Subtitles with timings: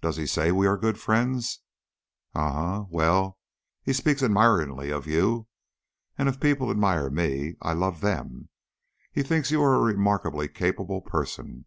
[0.00, 1.60] "Does he say we are good friends?"
[2.34, 3.38] "Um m well,
[3.84, 5.46] he speaks admiringly of you,
[6.18, 8.48] and if people admire me I love them.
[9.12, 11.66] He thinks you are a remarkably capable person.